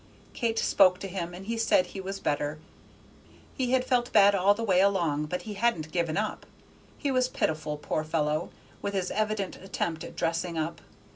[0.33, 2.57] Kate spoke to him, and he said he was better;
[3.53, 6.43] he had felt bad all the way along, but he hadn't given up.
[6.97, 8.49] He was pitiful, poor fellow,
[8.81, 10.81] with his evident attempt at dressing up.